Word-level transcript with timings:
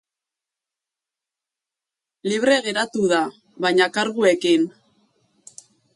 Libre 2.31 2.57
geratu 2.69 3.03
da, 3.13 3.19
baina 3.67 3.89
karguekin. 3.99 4.67